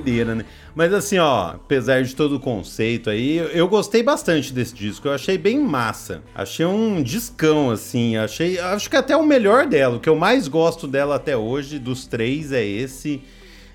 Doideira, 0.00 0.34
né? 0.34 0.44
Mas 0.74 0.92
assim, 0.92 1.18
ó, 1.18 1.50
apesar 1.50 2.02
de 2.02 2.14
todo 2.16 2.36
o 2.36 2.40
conceito 2.40 3.10
aí, 3.10 3.36
eu 3.52 3.68
gostei 3.68 4.02
bastante 4.02 4.52
desse 4.52 4.74
disco. 4.74 5.06
Eu 5.06 5.12
achei 5.12 5.36
bem 5.36 5.58
massa. 5.58 6.22
Achei 6.34 6.64
um 6.64 7.02
discão, 7.02 7.70
assim. 7.70 8.16
Achei. 8.16 8.58
Acho 8.58 8.88
que 8.88 8.96
até 8.96 9.16
o 9.16 9.26
melhor 9.26 9.66
dela. 9.66 9.96
O 9.96 10.00
que 10.00 10.08
eu 10.08 10.16
mais 10.16 10.48
gosto 10.48 10.86
dela 10.86 11.16
até 11.16 11.36
hoje, 11.36 11.78
dos 11.78 12.06
três, 12.06 12.52
é 12.52 12.64
esse. 12.64 13.22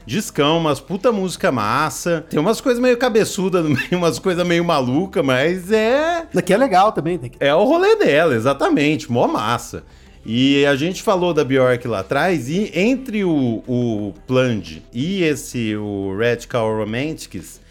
Discão, 0.05 0.59
umas 0.59 0.79
puta 0.79 1.11
música 1.11 1.51
massa. 1.51 2.25
Tem 2.29 2.39
umas 2.39 2.61
coisas 2.61 2.81
meio 2.81 2.95
cabeçudas 2.95 3.63
no 3.65 3.71
meio, 3.71 3.87
umas 3.93 4.19
coisas 4.19 4.45
meio 4.45 4.63
maluca, 4.63 5.23
mas 5.23 5.71
é. 5.71 6.27
Daqui 6.33 6.53
é 6.53 6.57
legal 6.57 6.91
também. 6.91 7.17
Tem 7.17 7.29
que... 7.29 7.37
É 7.39 7.53
o 7.53 7.63
rolê 7.63 7.95
dela, 7.95 8.35
exatamente. 8.35 9.11
Mó 9.11 9.27
massa. 9.27 9.83
E 10.25 10.65
a 10.65 10.75
gente 10.75 11.03
falou 11.03 11.35
da 11.35 11.43
Bjork 11.43 11.87
lá 11.87 11.99
atrás, 11.99 12.49
e 12.49 12.71
entre 12.73 13.23
o, 13.23 13.63
o 13.67 14.13
Plunge 14.25 14.81
e 14.91 15.21
esse, 15.21 15.75
o 15.75 16.17
Radical 16.17 16.75
Romantics, 16.75 17.61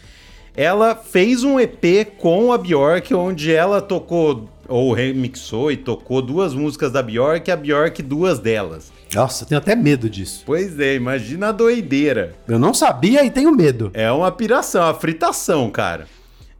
ela 0.55 0.95
fez 0.95 1.43
um 1.43 1.59
EP 1.59 2.15
com 2.17 2.53
a 2.53 2.57
Bjork, 2.57 3.13
onde 3.13 3.51
ela 3.51 3.81
tocou, 3.81 4.49
ou 4.69 4.93
remixou 4.93 5.69
e 5.69 5.75
tocou 5.75 6.21
duas 6.21 6.53
músicas 6.53 6.93
da 6.93 7.03
Bjork, 7.03 7.49
e 7.49 7.51
a 7.51 7.57
Bjork 7.57 8.01
duas 8.01 8.39
delas. 8.39 8.89
Nossa, 9.13 9.43
eu 9.43 9.47
tenho 9.49 9.59
até 9.59 9.75
medo 9.75 10.09
disso. 10.09 10.43
Pois 10.45 10.79
é, 10.79 10.95
imagina 10.95 11.49
a 11.49 11.51
doideira. 11.51 12.35
Eu 12.47 12.57
não 12.57 12.73
sabia 12.73 13.25
e 13.25 13.29
tenho 13.29 13.51
medo. 13.51 13.91
É 13.93 14.09
uma 14.09 14.31
piração, 14.31 14.81
uma 14.81 14.93
fritação, 14.93 15.69
cara. 15.69 16.07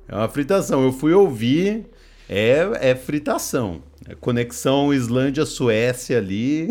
É 0.09 0.15
uma 0.15 0.27
fritação. 0.27 0.83
Eu 0.83 0.91
fui 0.91 1.13
ouvir, 1.13 1.85
é, 2.29 2.89
é 2.91 2.95
fritação. 2.95 3.81
Conexão 4.19 4.93
Islândia-Suécia 4.93 6.17
ali. 6.17 6.69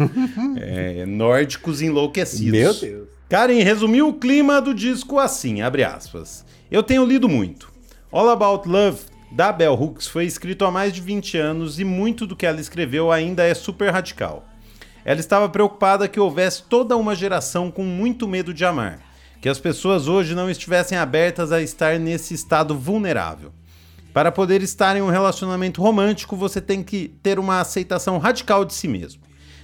é, 0.58 1.06
nórdicos 1.06 1.80
enlouquecidos. 1.80 2.52
Meu 2.52 2.74
Deus. 2.74 3.08
Karen 3.28 3.62
resumiu 3.62 4.08
o 4.08 4.14
clima 4.14 4.60
do 4.60 4.72
disco 4.72 5.18
assim, 5.18 5.60
abre 5.60 5.82
aspas. 5.82 6.44
Eu 6.70 6.82
tenho 6.82 7.04
lido 7.04 7.28
muito. 7.28 7.72
All 8.10 8.28
About 8.30 8.68
Love, 8.68 9.00
da 9.32 9.52
Bell 9.52 9.74
Hooks, 9.74 10.06
foi 10.06 10.24
escrito 10.24 10.64
há 10.64 10.70
mais 10.70 10.92
de 10.92 11.00
20 11.00 11.36
anos 11.36 11.80
e 11.80 11.84
muito 11.84 12.26
do 12.26 12.36
que 12.36 12.46
ela 12.46 12.60
escreveu 12.60 13.10
ainda 13.10 13.42
é 13.42 13.52
super 13.52 13.92
radical. 13.92 14.46
Ela 15.04 15.20
estava 15.20 15.48
preocupada 15.48 16.08
que 16.08 16.18
houvesse 16.18 16.62
toda 16.64 16.96
uma 16.96 17.14
geração 17.14 17.70
com 17.70 17.84
muito 17.84 18.26
medo 18.26 18.54
de 18.54 18.64
amar, 18.64 19.00
que 19.40 19.48
as 19.48 19.58
pessoas 19.58 20.08
hoje 20.08 20.34
não 20.34 20.50
estivessem 20.50 20.96
abertas 20.96 21.52
a 21.52 21.60
estar 21.60 21.98
nesse 21.98 22.34
estado 22.34 22.76
vulnerável. 22.76 23.52
Para 24.16 24.32
poder 24.32 24.62
estar 24.62 24.96
em 24.96 25.02
um 25.02 25.10
relacionamento 25.10 25.82
romântico, 25.82 26.34
você 26.34 26.58
tem 26.58 26.82
que 26.82 27.08
ter 27.22 27.38
uma 27.38 27.60
aceitação 27.60 28.16
radical 28.16 28.64
de 28.64 28.72
si 28.72 28.88
mesmo. 28.88 29.20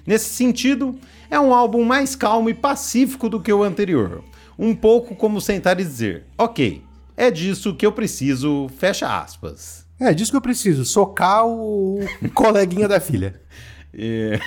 Nesse 0.06 0.28
sentido, 0.28 0.94
é 1.30 1.40
um 1.40 1.54
álbum 1.54 1.82
mais 1.82 2.14
calmo 2.14 2.50
e 2.50 2.54
pacífico 2.54 3.30
do 3.30 3.40
que 3.40 3.50
o 3.50 3.62
anterior. 3.62 4.22
Um 4.58 4.74
pouco 4.74 5.16
como 5.16 5.40
sentar 5.40 5.80
e 5.80 5.84
dizer: 5.84 6.26
Ok, 6.36 6.82
é 7.16 7.30
disso 7.30 7.74
que 7.74 7.86
eu 7.86 7.92
preciso, 7.92 8.68
fecha 8.76 9.22
aspas. 9.22 9.86
É 9.98 10.12
disso 10.12 10.30
que 10.32 10.36
eu 10.36 10.42
preciso, 10.42 10.84
socar 10.84 11.46
o 11.46 12.00
coleguinha 12.34 12.86
da 12.86 13.00
filha. 13.00 13.40
É, 13.94 14.40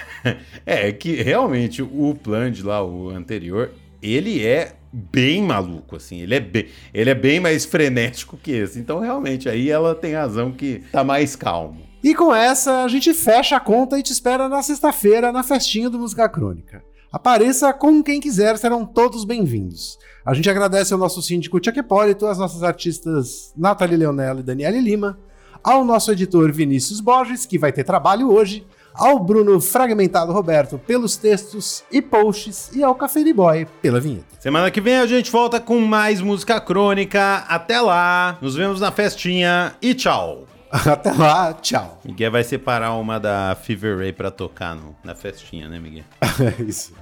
é 0.65 0.91
que 0.91 1.21
realmente 1.21 1.79
o 1.79 2.15
plan 2.15 2.51
de 2.51 2.63
lá, 2.63 2.83
o 2.83 3.09
anterior, 3.09 3.71
ele 4.01 4.43
é 4.43 4.73
bem 4.95 5.43
maluco, 5.43 5.97
assim. 5.97 6.21
Ele 6.21 6.35
é 6.35 6.39
bem, 6.39 6.67
ele 6.93 7.09
é 7.09 7.15
bem 7.15 7.39
mais 7.39 7.65
frenético 7.65 8.37
que 8.37 8.51
esse. 8.51 8.79
Então, 8.79 8.99
realmente, 8.99 9.49
aí 9.49 9.69
ela 9.69 9.93
tem 9.93 10.13
razão 10.13 10.51
que 10.51 10.83
tá 10.91 11.03
mais 11.03 11.35
calmo. 11.35 11.81
E 12.01 12.15
com 12.15 12.33
essa, 12.33 12.83
a 12.83 12.87
gente 12.87 13.13
fecha 13.13 13.57
a 13.57 13.59
conta 13.59 13.99
e 13.99 14.03
te 14.03 14.11
espera 14.11 14.47
na 14.47 14.61
sexta-feira 14.61 15.31
na 15.31 15.43
festinha 15.43 15.89
do 15.89 15.99
Música 15.99 16.29
Crônica. 16.29 16.83
Apareça 17.11 17.73
com 17.73 18.03
quem 18.03 18.19
quiser, 18.19 18.57
serão 18.57 18.85
todos 18.85 19.25
bem-vindos. 19.25 19.97
A 20.25 20.33
gente 20.33 20.49
agradece 20.49 20.93
ao 20.93 20.99
nosso 20.99 21.21
síndico 21.21 21.59
Chuck 21.63 21.79
Hipólito, 21.79 22.25
às 22.25 22.37
nossas 22.37 22.63
artistas 22.63 23.53
Nathalie 23.55 23.97
Leonello 23.97 24.39
e 24.39 24.43
Daniele 24.43 24.79
Lima, 24.79 25.17
ao 25.63 25.83
nosso 25.83 26.11
editor 26.11 26.51
Vinícius 26.51 26.99
Borges, 26.99 27.45
que 27.45 27.57
vai 27.57 27.71
ter 27.71 27.83
trabalho 27.83 28.31
hoje, 28.31 28.65
ao 28.97 29.19
Bruno 29.19 29.59
Fragmentado 29.59 30.31
Roberto 30.31 30.77
pelos 30.77 31.17
textos 31.17 31.83
e 31.91 32.01
posts 32.01 32.71
e 32.73 32.83
ao 32.83 32.95
Café 32.95 33.23
Boy 33.33 33.67
pela 33.81 33.99
vinheta. 33.99 34.25
Semana 34.39 34.71
que 34.71 34.81
vem 34.81 34.97
a 34.97 35.05
gente 35.05 35.31
volta 35.31 35.59
com 35.59 35.79
mais 35.79 36.21
música 36.21 36.59
crônica. 36.59 37.45
Até 37.47 37.79
lá, 37.81 38.37
nos 38.41 38.55
vemos 38.55 38.79
na 38.79 38.91
festinha 38.91 39.75
e 39.81 39.93
tchau. 39.93 40.45
Até 40.71 41.11
lá, 41.11 41.53
tchau. 41.53 41.99
Miguel 42.03 42.31
vai 42.31 42.43
separar 42.43 42.93
uma 42.93 43.19
da 43.19 43.55
Fever 43.61 43.97
Ray 43.97 44.11
pra 44.11 44.29
tocar 44.31 44.75
no, 44.75 44.95
na 45.03 45.15
festinha, 45.15 45.69
né, 45.69 45.79
Miguel? 45.79 46.03
é 46.21 46.61
isso. 46.63 46.93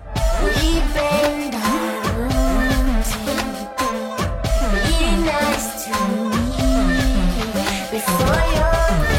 Before 7.94 8.56
you 8.56 9.13